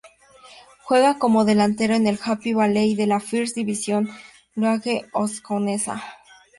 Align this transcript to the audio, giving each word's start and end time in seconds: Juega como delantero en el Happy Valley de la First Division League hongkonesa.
Juega 0.83 1.19
como 1.19 1.45
delantero 1.45 1.93
en 1.93 2.07
el 2.07 2.17
Happy 2.25 2.53
Valley 2.53 2.95
de 2.95 3.05
la 3.05 3.19
First 3.19 3.55
Division 3.55 4.09
League 4.55 5.05
hongkonesa. 5.13 6.01